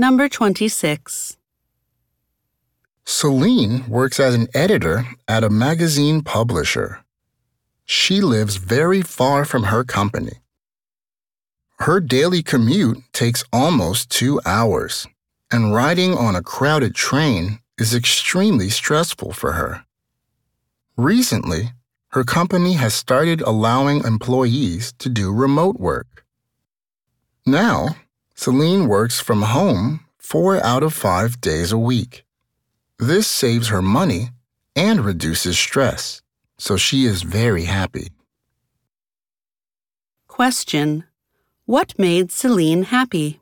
[0.00, 1.36] Number 26.
[3.04, 7.04] Celine works as an editor at a magazine publisher.
[7.84, 10.34] She lives very far from her company.
[11.80, 15.08] Her daily commute takes almost two hours,
[15.50, 19.84] and riding on a crowded train is extremely stressful for her.
[20.96, 21.72] Recently,
[22.10, 26.24] her company has started allowing employees to do remote work.
[27.44, 27.96] Now,
[28.40, 32.24] Celine works from home four out of five days a week.
[32.96, 34.28] This saves her money
[34.76, 36.22] and reduces stress,
[36.56, 38.12] so she is very happy.
[40.28, 41.02] Question.
[41.66, 43.40] What made Celine happy?